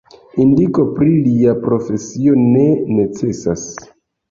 [0.43, 2.67] Indiko pri lia profesio ne
[2.99, 3.71] necesas.